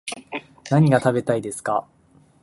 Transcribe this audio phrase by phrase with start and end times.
[0.71, 1.87] 何が食べたいですか